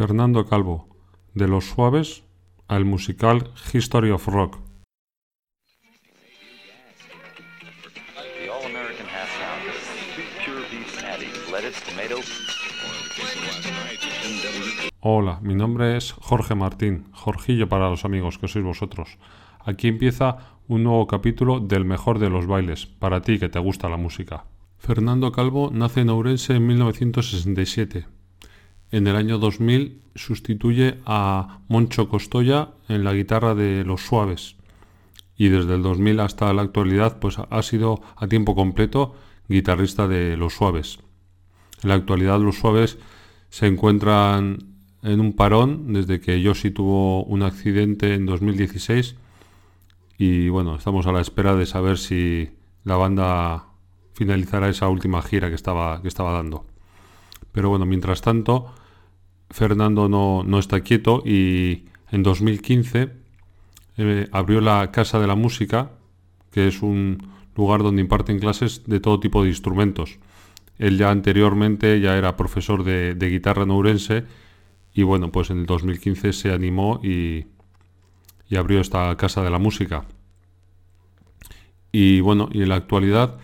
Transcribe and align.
Fernando 0.00 0.46
Calvo, 0.46 0.88
de 1.34 1.46
Los 1.46 1.66
Suaves 1.66 2.24
al 2.68 2.86
musical 2.86 3.50
History 3.70 4.10
of 4.10 4.26
Rock. 4.28 4.56
Hola, 15.00 15.38
mi 15.42 15.54
nombre 15.54 15.98
es 15.98 16.12
Jorge 16.12 16.54
Martín, 16.54 17.04
Jorgillo 17.12 17.68
para 17.68 17.90
los 17.90 18.06
amigos 18.06 18.38
que 18.38 18.48
sois 18.48 18.64
vosotros. 18.64 19.18
Aquí 19.66 19.88
empieza 19.88 20.56
un 20.66 20.82
nuevo 20.84 21.06
capítulo 21.06 21.60
del 21.60 21.84
mejor 21.84 22.18
de 22.18 22.30
los 22.30 22.46
bailes, 22.46 22.86
para 22.86 23.20
ti 23.20 23.38
que 23.38 23.50
te 23.50 23.58
gusta 23.58 23.90
la 23.90 23.98
música. 23.98 24.46
Fernando 24.78 25.30
Calvo 25.30 25.68
nace 25.70 26.00
en 26.00 26.08
Ourense 26.08 26.54
en 26.54 26.66
1967. 26.66 28.19
En 28.92 29.06
el 29.06 29.14
año 29.14 29.38
2000 29.38 30.00
sustituye 30.16 30.98
a 31.06 31.60
Moncho 31.68 32.08
Costoya 32.08 32.70
en 32.88 33.04
la 33.04 33.12
guitarra 33.12 33.54
de 33.54 33.84
Los 33.84 34.02
Suaves. 34.02 34.56
Y 35.36 35.48
desde 35.48 35.76
el 35.76 35.82
2000 35.82 36.20
hasta 36.20 36.52
la 36.52 36.62
actualidad 36.62 37.18
pues 37.20 37.38
ha 37.38 37.62
sido 37.62 38.02
a 38.16 38.26
tiempo 38.26 38.54
completo 38.54 39.14
guitarrista 39.48 40.08
de 40.08 40.36
Los 40.36 40.54
Suaves. 40.54 40.98
En 41.82 41.90
la 41.90 41.94
actualidad 41.94 42.40
Los 42.40 42.58
Suaves 42.58 42.98
se 43.48 43.66
encuentran 43.66 44.58
en 45.02 45.20
un 45.20 45.34
parón 45.34 45.92
desde 45.92 46.20
que 46.20 46.40
Yoshi 46.42 46.70
tuvo 46.70 47.24
un 47.24 47.42
accidente 47.42 48.14
en 48.14 48.26
2016 48.26 49.16
y 50.18 50.48
bueno, 50.48 50.76
estamos 50.76 51.06
a 51.06 51.12
la 51.12 51.20
espera 51.20 51.54
de 51.54 51.64
saber 51.64 51.96
si 51.96 52.50
la 52.84 52.96
banda 52.96 53.66
finalizará 54.12 54.68
esa 54.68 54.88
última 54.88 55.22
gira 55.22 55.48
que 55.48 55.54
estaba, 55.54 56.02
que 56.02 56.08
estaba 56.08 56.32
dando. 56.32 56.66
Pero 57.52 57.70
bueno, 57.70 57.86
mientras 57.86 58.20
tanto, 58.20 58.74
Fernando 59.50 60.08
no, 60.08 60.58
está 60.58 60.80
quieto 60.80 61.22
y 61.24 61.84
en 62.10 62.22
2015 62.22 63.10
eh, 63.96 64.28
abrió 64.32 64.60
la 64.60 64.90
Casa 64.92 65.18
de 65.18 65.26
la 65.26 65.34
Música, 65.34 65.90
que 66.50 66.68
es 66.68 66.82
un 66.82 67.28
lugar 67.56 67.82
donde 67.82 68.02
imparten 68.02 68.38
clases 68.38 68.84
de 68.86 69.00
todo 69.00 69.20
tipo 69.20 69.42
de 69.42 69.50
instrumentos. 69.50 70.18
Él 70.78 70.96
ya 70.96 71.10
anteriormente 71.10 72.00
ya 72.00 72.16
era 72.16 72.36
profesor 72.36 72.84
de, 72.84 73.14
guitarra 73.18 73.64
en 73.64 73.70
Ourense 73.70 74.24
y 74.94 75.02
bueno, 75.02 75.30
pues 75.30 75.50
en 75.50 75.58
el 75.58 75.66
2015 75.66 76.32
se 76.32 76.52
animó 76.52 77.00
y, 77.02 77.46
y 78.48 78.56
abrió 78.56 78.80
esta 78.80 79.14
Casa 79.16 79.42
de 79.42 79.50
la 79.50 79.58
Música. 79.58 80.06
Y 81.92 82.20
bueno, 82.20 82.48
y 82.52 82.62
en 82.62 82.68
la 82.68 82.76
actualidad 82.76 83.38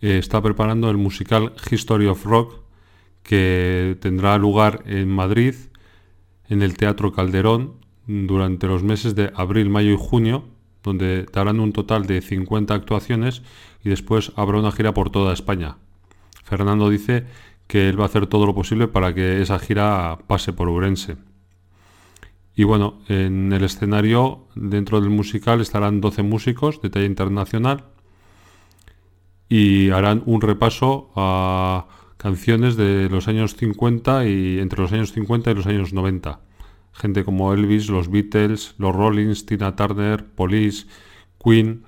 eh, 0.00 0.18
está 0.18 0.40
preparando 0.42 0.90
el 0.90 0.96
musical 0.96 1.52
History 1.70 2.06
of 2.06 2.24
Rock, 2.24 2.61
que 3.22 3.96
tendrá 4.00 4.36
lugar 4.38 4.82
en 4.86 5.08
Madrid, 5.08 5.54
en 6.48 6.62
el 6.62 6.76
Teatro 6.76 7.12
Calderón, 7.12 7.74
durante 8.06 8.66
los 8.66 8.82
meses 8.82 9.14
de 9.14 9.32
abril, 9.34 9.70
mayo 9.70 9.92
y 9.92 9.98
junio, 9.98 10.44
donde 10.82 11.26
darán 11.32 11.60
un 11.60 11.72
total 11.72 12.06
de 12.06 12.20
50 12.20 12.74
actuaciones 12.74 13.42
y 13.84 13.88
después 13.90 14.32
habrá 14.36 14.58
una 14.58 14.72
gira 14.72 14.92
por 14.92 15.10
toda 15.10 15.32
España. 15.32 15.76
Fernando 16.44 16.90
dice 16.90 17.26
que 17.66 17.88
él 17.88 17.98
va 17.98 18.04
a 18.04 18.06
hacer 18.06 18.26
todo 18.26 18.46
lo 18.46 18.54
posible 18.54 18.88
para 18.88 19.14
que 19.14 19.40
esa 19.40 19.58
gira 19.58 20.18
pase 20.26 20.52
por 20.52 20.68
Urense. 20.68 21.16
Y 22.54 22.64
bueno, 22.64 22.98
en 23.08 23.52
el 23.52 23.64
escenario, 23.64 24.46
dentro 24.54 25.00
del 25.00 25.08
musical, 25.08 25.60
estarán 25.60 26.00
12 26.00 26.22
músicos 26.22 26.82
de 26.82 26.90
talla 26.90 27.06
internacional 27.06 27.84
y 29.48 29.90
harán 29.90 30.22
un 30.26 30.40
repaso 30.40 31.10
a 31.16 31.86
canciones 32.22 32.76
de 32.76 33.08
los 33.10 33.26
años 33.26 33.56
50 33.56 34.26
y 34.28 34.60
entre 34.60 34.80
los 34.80 34.92
años 34.92 35.12
50 35.12 35.50
y 35.50 35.54
los 35.54 35.66
años 35.66 35.92
90. 35.92 36.38
Gente 36.92 37.24
como 37.24 37.52
Elvis, 37.52 37.88
los 37.88 38.08
Beatles, 38.08 38.76
los 38.78 38.94
Rollins, 38.94 39.44
Tina 39.44 39.74
Turner, 39.74 40.24
Police, 40.24 40.86
Queen 41.42 41.84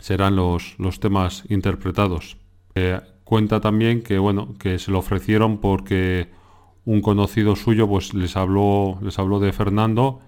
serán 0.00 0.34
los, 0.34 0.74
los 0.78 0.98
temas 0.98 1.44
interpretados. 1.48 2.38
Eh, 2.74 3.00
cuenta 3.22 3.60
también 3.60 4.02
que 4.02 4.18
bueno 4.18 4.54
que 4.58 4.80
se 4.80 4.90
lo 4.90 4.98
ofrecieron 4.98 5.58
porque 5.58 6.28
un 6.84 7.00
conocido 7.00 7.54
suyo 7.54 7.86
pues 7.86 8.14
les 8.14 8.36
habló 8.36 8.98
les 9.02 9.18
habló 9.18 9.38
de 9.38 9.52
Fernando 9.52 10.20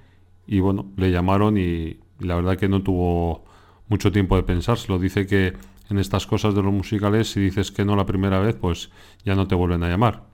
y 0.47 0.61
bueno 0.61 0.87
le 0.97 1.11
llamaron 1.11 1.57
y, 1.59 1.99
la 2.21 2.37
verdad 2.37 2.57
que 2.57 2.69
no 2.69 2.83
tuvo 2.83 3.45
mucho 3.89 4.13
tiempo 4.13 4.37
de 4.37 4.45
pensárselo 4.45 4.99
dice 5.01 5.27
que 5.27 5.55
en 5.93 5.99
estas 5.99 6.27
cosas 6.27 6.55
de 6.55 6.63
los 6.63 6.73
musicales, 6.73 7.31
si 7.31 7.41
dices 7.41 7.71
que 7.71 7.85
no 7.85 7.95
la 7.95 8.07
primera 8.07 8.41
vez, 8.41 8.57
pues 8.57 8.91
ya 9.25 9.35
no 9.35 9.47
te 9.47 9.55
vuelven 9.55 9.85
a 9.85 9.89
llamar. 9.89 10.25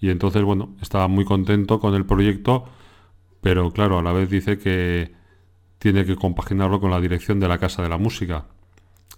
Y 0.00 0.08
entonces, 0.08 0.42
bueno, 0.42 0.74
estaba 0.80 1.06
muy 1.06 1.24
contento 1.24 1.78
con 1.78 1.94
el 1.94 2.06
proyecto, 2.06 2.64
pero 3.40 3.70
claro, 3.70 3.98
a 3.98 4.02
la 4.02 4.12
vez 4.12 4.30
dice 4.30 4.58
que 4.58 5.12
tiene 5.78 6.04
que 6.04 6.16
compaginarlo 6.16 6.80
con 6.80 6.90
la 6.90 7.00
dirección 7.00 7.38
de 7.40 7.48
la 7.48 7.58
Casa 7.58 7.82
de 7.82 7.90
la 7.90 7.98
Música. 7.98 8.46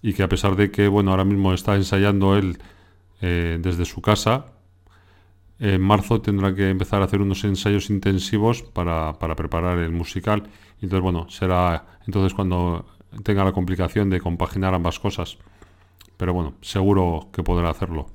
Y 0.03 0.15
que 0.15 0.25
a 0.25 0.29
pesar 0.29 0.57
de 0.57 0.73
que, 0.73 0.89
bueno, 0.89 1.13
ahora 1.13 1.25
mismo 1.25 1.55
está 1.55 1.77
ensayando 1.77 2.37
él 2.37 2.59
eh, 3.21 3.59
desde 3.61 3.85
su 3.85 4.03
casa, 4.03 4.47
en 5.61 5.81
marzo 5.81 6.21
tendrá 6.21 6.53
que 6.57 6.71
empezar 6.71 7.03
a 7.03 7.05
hacer 7.05 7.21
unos 7.21 7.45
ensayos 7.45 7.89
intensivos 7.89 8.63
para, 8.63 9.13
para 9.21 9.37
preparar 9.37 9.79
el 9.79 9.93
musical. 9.93 10.43
Y 10.81 10.87
entonces, 10.87 11.03
bueno, 11.03 11.31
será 11.31 12.01
entonces 12.05 12.35
cuando 12.35 12.85
tenga 13.23 13.45
la 13.45 13.53
complicación 13.53 14.11
de 14.11 14.21
compaginar 14.21 14.75
ambas 14.75 14.99
cosas. 14.99 15.39
Pero 16.23 16.35
bueno, 16.35 16.55
seguro 16.61 17.31
que 17.33 17.43
podrá 17.43 17.71
hacerlo. 17.71 18.07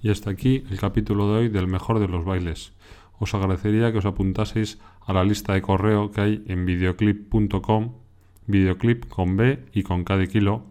Y 0.00 0.10
hasta 0.10 0.30
aquí 0.30 0.62
el 0.70 0.78
capítulo 0.78 1.26
de 1.26 1.38
hoy 1.40 1.48
del 1.48 1.66
mejor 1.66 1.98
de 1.98 2.06
los 2.06 2.24
bailes. 2.24 2.74
Os 3.18 3.34
agradecería 3.34 3.90
que 3.90 3.98
os 3.98 4.06
apuntaseis 4.06 4.78
a 5.04 5.12
la 5.12 5.24
lista 5.24 5.54
de 5.54 5.60
correo 5.60 6.12
que 6.12 6.20
hay 6.20 6.44
en 6.46 6.64
videoclip.com, 6.64 7.94
videoclip 8.46 9.08
con 9.08 9.36
B 9.36 9.64
y 9.72 9.82
con 9.82 10.04
K 10.04 10.16
de 10.16 10.28
kilo, 10.28 10.62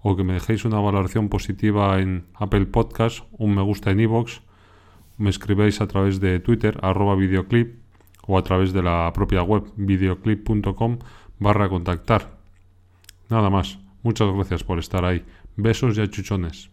o 0.00 0.14
que 0.14 0.22
me 0.22 0.34
dejéis 0.34 0.64
una 0.64 0.78
valoración 0.78 1.28
positiva 1.28 1.98
en 1.98 2.26
Apple 2.34 2.66
Podcast, 2.66 3.24
un 3.32 3.56
me 3.56 3.62
gusta 3.62 3.90
en 3.90 3.98
iVoox, 3.98 4.42
me 5.18 5.30
escribáis 5.30 5.80
a 5.80 5.88
través 5.88 6.20
de 6.20 6.38
Twitter, 6.38 6.78
arroba 6.82 7.16
videoclip, 7.16 7.80
o 8.28 8.38
a 8.38 8.44
través 8.44 8.72
de 8.72 8.84
la 8.84 9.12
propia 9.12 9.42
web 9.42 9.64
videoclip.com 9.74 10.98
barra 11.40 11.68
contactar. 11.68 12.38
Nada 13.28 13.50
más. 13.50 13.80
Muchas 14.04 14.30
gracias 14.34 14.62
por 14.62 14.78
estar 14.78 15.02
ahí. 15.02 15.24
Besos 15.56 15.96
y 15.98 16.00
achuchones. 16.00 16.70